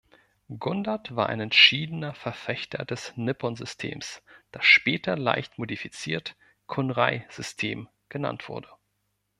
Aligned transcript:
Gundert 0.57 1.15
war 1.15 1.29
ein 1.29 1.39
entschiedener 1.41 2.15
Verfechter 2.15 2.85
des 2.85 3.13
Nippon-Systems, 3.17 4.23
das 4.51 4.65
später 4.65 5.15
leicht 5.15 5.59
modifiziert 5.59 6.35
Kunrei-System 6.65 7.87
genannt 8.09 8.49
wurde. 8.49 8.69